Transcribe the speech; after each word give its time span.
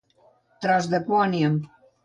Tros 0.65 0.89
de 0.95 1.03
quòniam. 1.11 1.63